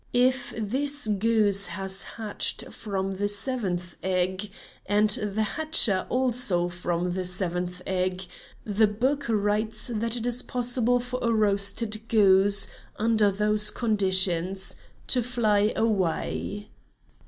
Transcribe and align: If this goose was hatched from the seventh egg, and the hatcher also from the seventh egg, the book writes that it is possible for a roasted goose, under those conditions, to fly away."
If 0.13 0.51
this 0.57 1.07
goose 1.07 1.69
was 1.77 2.03
hatched 2.03 2.65
from 2.73 3.11
the 3.17 3.27
seventh 3.27 3.97
egg, 4.01 4.49
and 4.87 5.11
the 5.11 5.43
hatcher 5.43 6.07
also 6.09 6.69
from 6.69 7.11
the 7.13 7.23
seventh 7.23 7.83
egg, 7.85 8.23
the 8.63 8.87
book 8.87 9.25
writes 9.29 9.91
that 9.93 10.15
it 10.15 10.25
is 10.25 10.41
possible 10.41 10.99
for 10.99 11.19
a 11.21 11.31
roasted 11.31 12.01
goose, 12.07 12.67
under 12.95 13.29
those 13.29 13.69
conditions, 13.69 14.75
to 15.05 15.21
fly 15.21 15.71
away." 15.75 16.71